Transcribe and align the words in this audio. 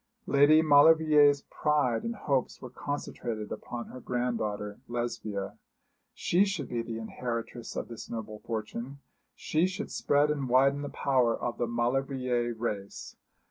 Lady 0.25 0.63
Maulevrier's 0.63 1.43
pride 1.51 2.03
and 2.03 2.15
hopes 2.15 2.59
were 2.59 2.71
concentrated 2.71 3.51
upon 3.51 3.89
her 3.89 3.99
granddaughter 3.99 4.79
Lesbia. 4.87 5.59
She 6.15 6.43
should 6.43 6.67
be 6.69 6.81
the 6.81 6.97
inheritress 6.97 7.75
of 7.75 7.87
this 7.87 8.09
noble 8.09 8.39
fortune 8.39 8.97
she 9.35 9.67
should 9.67 9.91
spread 9.91 10.31
and 10.31 10.49
widen 10.49 10.81
the 10.81 10.89
power 10.89 11.39
of 11.39 11.59
the 11.59 11.67
Maulevrier 11.67 12.51
race. 12.55 13.15